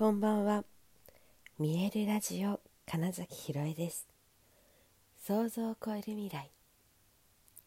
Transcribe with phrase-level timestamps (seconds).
[0.00, 0.64] こんばんは。
[1.58, 4.08] 見えるラジオ金崎ひろえです。
[5.26, 6.50] 想像を超える未来。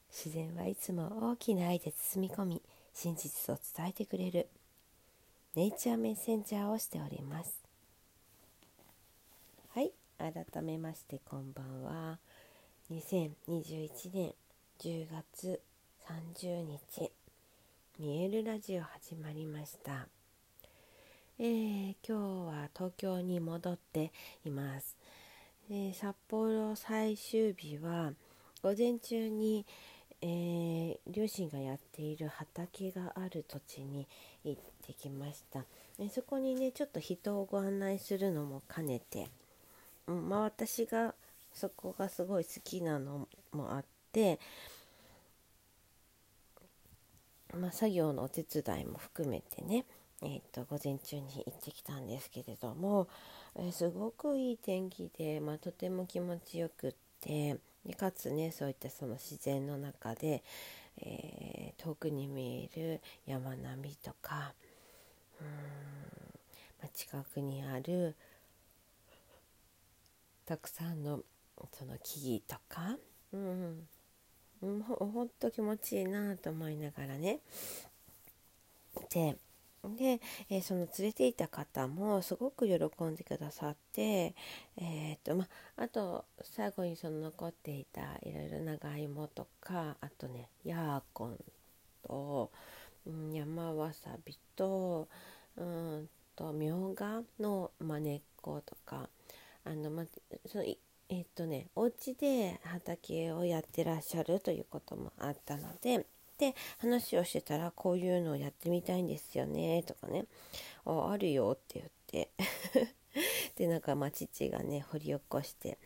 [0.09, 2.61] 自然はいつも大きな愛で包み込み
[2.91, 4.47] 真実を伝えてくれる。
[5.53, 7.61] ネイチャーメッセンジャーをしております。
[9.75, 12.17] はい改めましてこんばんは。
[12.91, 14.33] 2021年
[14.79, 15.05] 10
[15.35, 15.61] 月
[16.07, 17.11] 30日
[17.99, 20.07] 見えるラジオ始まりました。
[21.39, 24.11] えー、今日は東京に戻って
[24.45, 24.95] います、
[25.67, 28.13] えー、札幌最終日は
[28.61, 29.65] 午前中に、
[30.21, 34.07] えー、両親がやっている畑がある土地に
[34.43, 35.65] 行ってきました、
[35.97, 39.27] えそこにねちょっと人をご案内するのも兼ねて、
[40.05, 41.15] うんまあ、私が
[41.51, 44.39] そこがすごい好きなのもあって
[47.59, 49.85] まあ、作業のお手伝いも含めてね。
[50.25, 53.07] えーと、午前中に行ってきたんですけれども、
[53.55, 60.41] えー、すごくいい天気で、まあ、とても気持ちよくってでかつねそういったその自然の中で、
[61.01, 64.53] えー、遠くに見える山並みとか
[65.41, 65.47] うん、
[66.81, 68.15] まあ、近くにある
[70.45, 71.19] たくさんの
[71.77, 72.97] その木々とか、
[73.33, 73.87] うん、
[74.61, 77.39] うん、ほほんと気持ちいいなと思いながらね。
[79.09, 79.37] で
[79.89, 84.33] で、えー、その連れていた方もすごく喜んでくださって、
[84.77, 91.37] えーとま、あと最後にその残っていたいろいろ長芋とかあとねヤーコン
[92.07, 92.51] と、
[93.05, 95.07] うん、山わさびと
[95.57, 99.09] うんとみょうがの、ま根っことか
[99.65, 100.05] あの、ま、
[100.45, 100.63] その
[101.09, 106.05] えっ、とねお家で畑をやってらっしゃるということもあったので
[106.37, 110.25] で話をしてたらこういうのをやってみたいんですよねとかね。
[110.85, 112.29] ああるよって言って。
[113.55, 115.77] でなんかまあ父がね掘り起こして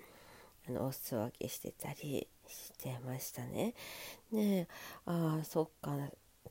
[0.68, 3.74] あのお裾分けしてたりしてましたね。
[4.32, 4.68] ね
[5.06, 5.98] ああそっか。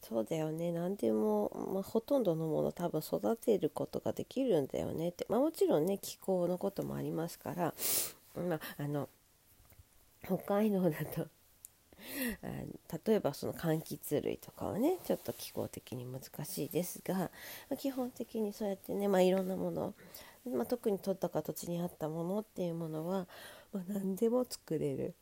[0.03, 0.73] そうだよね。
[0.73, 7.75] 何でも、まあ、ほとんどのもの多分育てることができるんだよねって、まあ、もちろんね気候のこともありますから、
[8.37, 9.09] まあ、あの
[10.25, 11.29] 北海道だと
[13.07, 17.31] 例えばその柑橘類とかはねちょっと気候的に難しいですが
[17.79, 19.95] 基本的にそうやってね、まあ、いろんなもの、
[20.51, 23.27] まあ、特に取ったか土地にあったものっていうものは、
[23.73, 25.15] まあ、何でも作れる。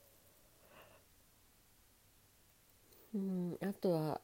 [3.14, 4.20] うんあとは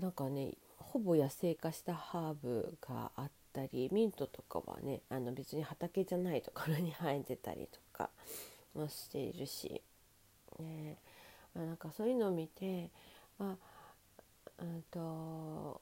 [0.00, 8.10] なんかねほぼ野生化したハーブがあったりミントとかはねあの別に畑じゃないところに生えてたりとか
[8.74, 9.80] もしているし、
[10.58, 10.96] ね、
[11.54, 12.90] なんかそういうのを見て
[13.38, 13.56] あ
[14.58, 15.80] うんと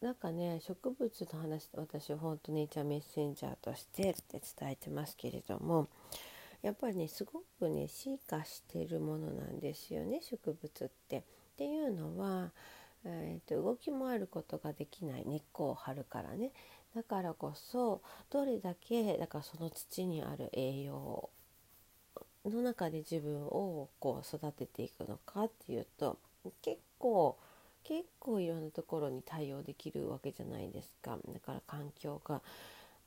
[0.00, 5.88] なんかね植物の話私は本当ネイチャーメッセンジャーとしてって伝えてますけれども
[6.62, 11.18] やっぱりねすごくね進化してるものなんですよね植物って。
[11.18, 11.22] っ
[11.62, 12.52] ていうのは、
[13.04, 16.52] えーと動きもあることができない根っこを張るからね
[16.94, 21.28] だからこそどれだけだからその土にある栄養
[22.50, 26.18] の中で自分をこう育てていくのかっていうと
[26.62, 27.36] 結構
[27.84, 32.40] 結構いろんなところに対応できるわけじゃないですかだから環境が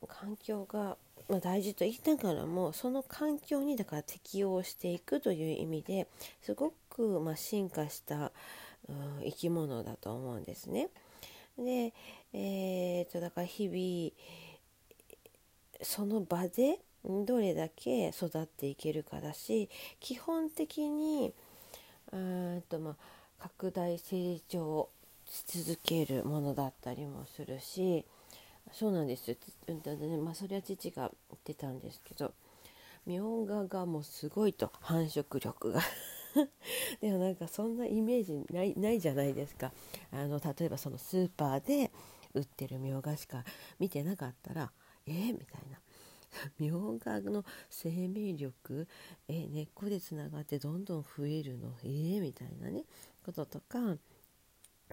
[0.07, 0.97] 環境が、
[1.29, 6.07] ま、大事と言いながらもその環境にだから適応していくという意味で
[6.41, 8.31] すごく、まあ、進化した、
[8.89, 10.89] うん、生き物だと思うんですね。
[11.57, 11.93] で、
[12.33, 14.33] えーとだから日々
[15.83, 19.69] その場でどれだけ育っていけるかだし
[19.99, 21.33] 基本的に
[22.11, 22.95] うんと、まあ、
[23.39, 24.89] 拡大成長
[25.25, 28.05] し続けるものだったりもするし
[28.71, 29.29] そうなんです。
[29.29, 29.37] よ、
[30.23, 32.33] まあ、それは父が言ってたんですけど
[33.05, 35.81] みょうががもうすごいと繁殖力が。
[37.01, 39.71] でもなんかそんなイメージないないじゃないですか。
[40.11, 41.91] あの例えばそのスーパーで
[42.33, 43.43] 売ってるみょうがしか
[43.77, 44.71] 見てなかったら
[45.05, 45.82] えー、みたいな。
[46.59, 48.87] みょうがの生命力
[49.27, 51.73] え根っこでつながってどんどん増えるの？
[51.83, 52.83] えー、みたいなね
[53.25, 53.79] こととか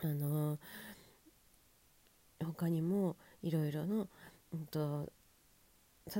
[0.02, 0.58] あの
[2.44, 4.08] 他にもいろいろの、
[4.52, 5.12] うんと、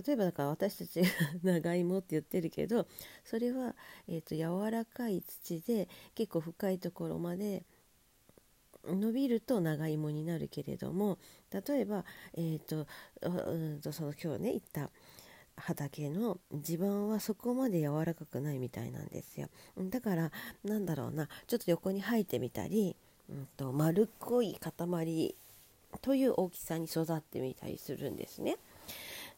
[0.05, 1.09] 例えばだから私たちが
[1.43, 2.87] 長芋って言ってるけど
[3.25, 3.75] それは、
[4.07, 7.65] えーと、柔らかい土で結構深いところまで
[8.85, 11.19] 伸びると長芋になるけれども
[11.51, 12.87] 例えば、えーと
[13.23, 14.91] うんとその今日ね言った
[15.61, 19.49] 畑の地盤はそこまで柔らかくないみたいなんですよ
[19.79, 20.31] だから
[20.65, 22.97] なんだろうなちょっと横に生えてみたり、
[23.29, 25.35] うんと、丸っこい塊
[26.03, 28.57] という大きさに育ってみたりするんですね。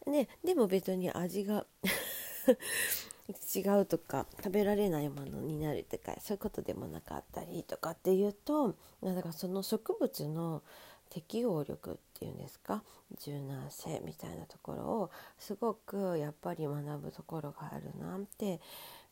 [0.06, 1.66] ねでも別に味が
[3.54, 10.62] 違うとか食べられないものになるとかそういうことでもなかったりとかっていうとだからその植物の
[11.12, 12.82] 適応力っていうんですか？
[13.20, 18.60] 柔軟性みたいなところをすごくやっぱり学ぶところがあるなって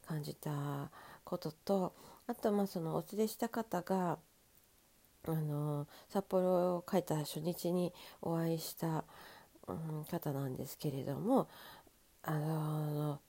[0.08, 0.91] 感じた
[1.25, 1.93] ことと
[2.26, 4.19] あとまあそのお連れした方が
[5.29, 7.93] あの札幌を帰った初日に
[8.23, 9.05] お会いした、
[9.69, 11.49] うん、方なんですけれども
[12.23, 13.20] あの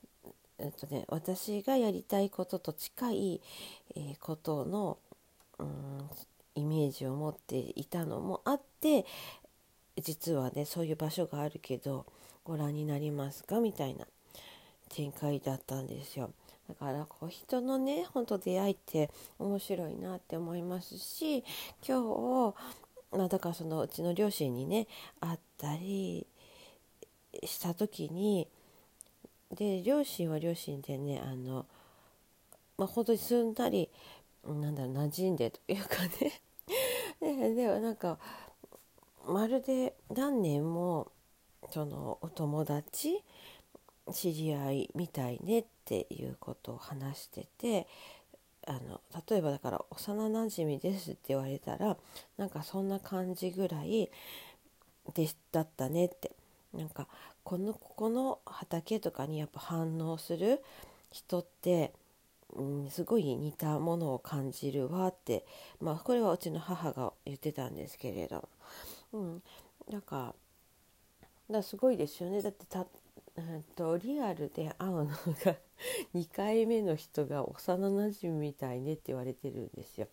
[0.64, 3.42] えっとね、私がやりたいことと近い、
[3.96, 5.00] えー、ことの、
[5.58, 6.10] うん、
[6.56, 9.06] イメージを持っていたのもあって
[10.02, 12.06] 実はねそういう場所があるけど
[12.44, 13.60] ご覧になりますか？
[13.60, 14.06] みたいな
[14.90, 16.32] 展開だったんですよ。
[16.68, 19.10] だからこう人のねほんと出会いって
[19.40, 21.44] 面白いなって思いますし
[21.86, 22.56] 今日、
[23.12, 24.88] まあ、だからそのうちの両親にね
[25.20, 26.26] 会ったり
[27.44, 28.48] した時に
[29.54, 31.66] で両親は両親でねあの、
[32.78, 33.90] まあ、本当にすんなり
[34.46, 36.42] なんだろう馴染んでというかね。
[37.22, 38.18] ででなんか
[39.26, 41.12] まるで何年も
[41.70, 43.24] そのお友達
[44.12, 47.88] 知り合いみたいねっていうことを話してて
[48.66, 51.98] あの例えばだから幼なじみですって言われたら
[52.38, 54.10] なんかそんな感じぐらい
[55.14, 56.32] でだったねって。
[56.74, 57.08] なんか
[57.44, 60.64] このここの畑とかにやっぱ反応する
[61.12, 61.92] 人って、
[62.54, 65.46] うん、すごい似たものを感じるわって
[65.80, 68.48] まあこれはうちの母が言ってたんですけれど、
[69.14, 69.44] うん、
[69.90, 70.36] なんか
[71.50, 72.86] だすごいですよねだってた
[73.38, 75.16] うんとリアルで会うのが
[76.14, 80.08] 2回目の人が幼なじみみたいねって言われてるんですよ。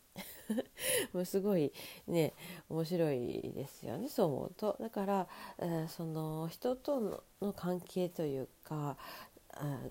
[1.12, 1.72] もうすごい
[2.06, 2.32] ね
[2.68, 4.76] 面白いですよねそう思うと。
[4.80, 8.96] だから、えー、その人とのの関係というか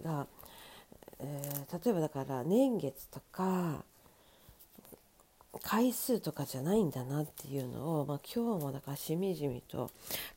[0.01, 0.27] が、
[1.19, 1.41] え、
[1.83, 3.83] 例えばだから年月とか
[5.63, 9.89] 回数とかじゃないんだなっていうのを、まあ、今日もだからしみじみと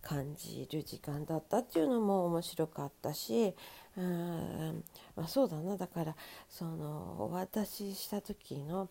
[0.02, 3.54] 感じる時間だったっていうのも面白かったし
[3.96, 4.84] うん、
[5.16, 5.76] まあ、そうだな。
[5.76, 6.16] だから
[6.48, 8.88] そのお渡しした時の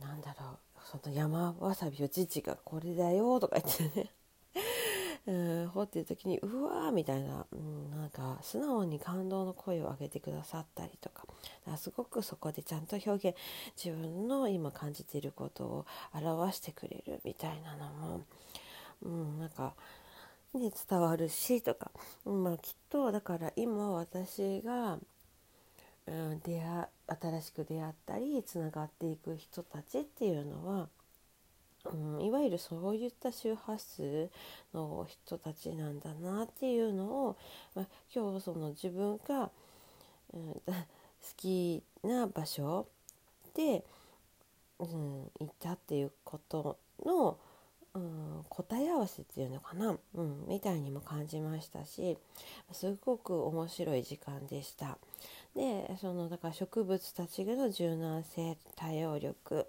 [0.00, 4.10] なんだろうその山わさびを父がこれだよとか言ってね。
[5.26, 11.24] うん、掘ってる時にうわーみたいな、うん、なんか素直に感動の声を上げてくださったりとか。
[11.64, 13.36] かすごくそこでちゃんと表現
[13.82, 18.20] 自分の今感じていることを表してくれるみたいなのも、
[19.02, 19.74] うん、なんか、
[20.54, 21.90] ね、伝わるしとか、
[22.24, 24.98] まあ、きっとだから今私が、
[26.06, 26.88] うん、出会
[27.20, 30.88] 新しく出会ったりつながっていく人たちっていうのは
[31.92, 34.30] うん、いわゆるそういった周波数
[34.72, 37.36] の人たちなんだなっていうのを、
[37.74, 39.50] まあ、今日その自分が、
[40.32, 40.82] うん、 好
[41.36, 42.86] きな場所
[43.54, 43.84] で、
[44.78, 47.38] うん、行ったっていうことの、
[47.94, 52.16] うん、答え合わせっていうのかな、うん、みたいにも感じましたし
[52.72, 54.98] すごく面白い時間でした。
[55.54, 59.68] でそのだから植物たちの柔軟性対応力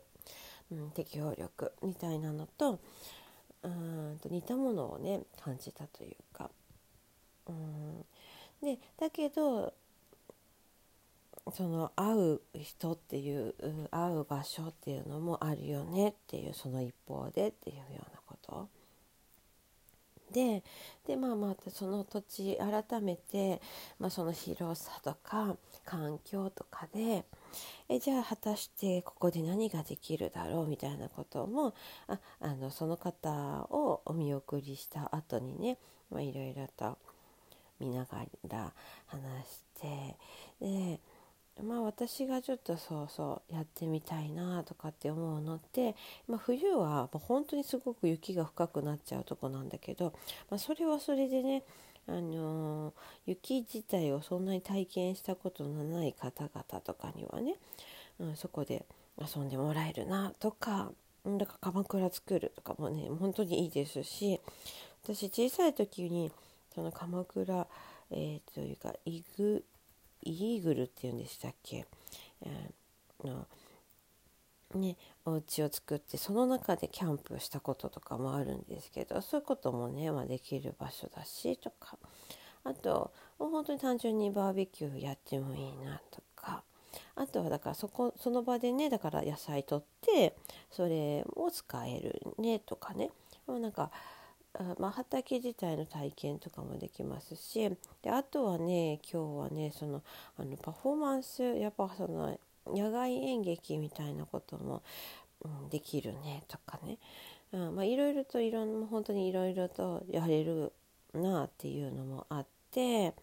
[0.71, 2.79] うん、適応力みたいなのと
[3.63, 6.49] うんと似たものをね感じたというか。
[7.47, 8.05] うん
[8.61, 9.73] でだけど
[11.53, 13.53] その会う人っていう
[13.91, 18.67] 会う場所っていうのもあるよねっていうその一方でっていうようなこと
[20.35, 20.63] で
[21.07, 23.61] でまあまたその土地改めて、
[23.97, 27.23] まあ、その広さとか環境とかで
[27.87, 31.73] えじゃあ果たしてここで何ができるだろうみたいなことも
[32.07, 33.31] ああのその方
[33.69, 35.77] をお見送りした後にね
[36.11, 36.97] いろいろと
[37.79, 38.73] 見ながら
[39.05, 40.17] 話して
[40.59, 40.99] で
[41.63, 45.95] まあ私がちょっとそうそうやってみたいなとかって思うのって、
[46.27, 50.13] まあ、冬は本当にすごく雪が深くなっちゃうとこなんだけど、
[50.49, 51.63] まあ、それはそれでね
[52.07, 52.93] あの
[53.25, 57.55] 雪自体をそんなに体験したことのない方々とかにはね、
[58.19, 58.85] うん、そこで
[59.17, 60.91] 遊んでもらえるなとか
[61.25, 64.39] だから鎌倉作るとかもね本当にいいですし
[65.03, 66.31] 私小さい時に
[66.75, 67.67] その鎌倉、
[68.11, 69.63] えー、というかイグ
[70.25, 71.85] イーグルっていうんでしたっけ、
[72.41, 73.47] えー、の
[74.73, 81.97] ね、お家を作ってその中でキャンプしたこととかもあるんですけどそういうこともね、まあ、できる場所だしとか。
[82.65, 86.63] あともう本当に単純にバーベキューやってもいいなとか。
[87.15, 90.35] あとはだからそこその場でねだから野菜取って
[90.71, 93.11] それを使えるねとかね。
[93.47, 93.91] もなんか
[94.79, 97.69] まあ、畑自体の体験とかもできますし
[98.01, 100.01] であとはね今日はねその
[100.37, 104.81] あのパフォーマンスやっぱその野外演劇みたいなことも、
[105.43, 106.97] うん、できるねとかね、
[107.51, 110.71] うんまあ、いろいろといろんな本当にいろいろとやれる
[111.13, 113.13] なっていうのもあって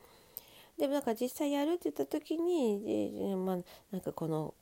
[0.79, 3.59] でもなんか実際やるって言った時に、まあ、
[3.91, 4.55] なんかこの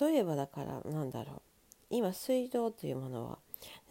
[0.00, 1.42] 例えばだからなんだろう
[1.90, 3.38] 今水道というものは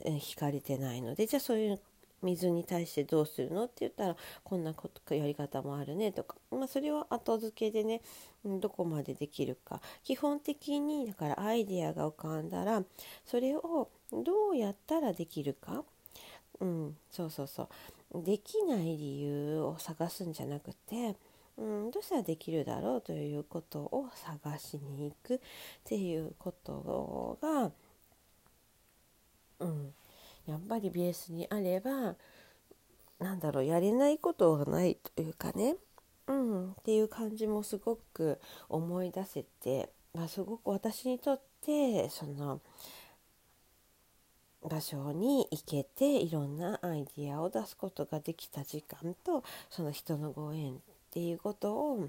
[0.05, 1.79] 引かれてないのでじゃあそういう
[2.21, 3.65] 水に対してどうするの？
[3.65, 8.01] って言ったらこんなことやり方もあるねとか、まあ、それは後付けでね
[8.45, 9.81] どこまでできるか。
[10.03, 12.83] 基本的にだからアイデアが浮かんだら
[13.25, 15.83] それをどうやったらできるか、
[16.59, 17.69] うん、そうそうそ
[18.13, 18.23] う。
[18.23, 21.15] できない理由を探すんじゃなくて
[21.57, 25.39] うん、どうしたらできるだろうということを探しに行くっ
[25.83, 27.71] ていうことが、
[29.59, 29.93] うん、
[30.47, 32.15] やっぱりベースにあれば
[33.19, 35.75] なんだろうやれないことがないというかね、
[36.27, 42.59] うん、っていう感じもすごく思い出せて、まあ、すごく私にとってその
[44.63, 50.77] 場所に行けていろんなアイディアを出すことができた時間とその人のご縁っ
[51.11, 52.07] ていうことを、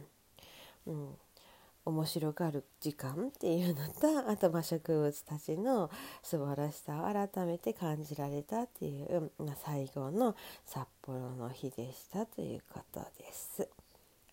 [0.86, 1.08] うん、
[1.84, 5.90] 面白がる時間っていうのとあとま植物たちの
[6.22, 13.68] 素晴らしさを改めて感じられたっていう、まあ、最後の札幌の日でしたということです。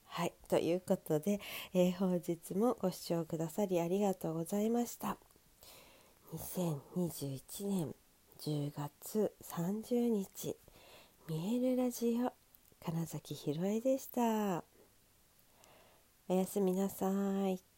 [0.09, 1.39] はい、ということで、
[1.73, 5.17] えー、本日もご視聴くださりありがとうございました。
[6.33, 7.95] 2021年
[8.39, 10.55] 10月30日
[11.27, 12.33] 見えるラジオ
[12.83, 14.78] 金崎ひろえでした。
[16.29, 17.07] おやすみなさ
[17.49, 17.68] い。